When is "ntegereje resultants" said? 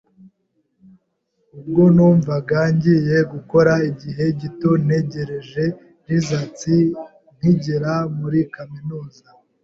4.85-6.97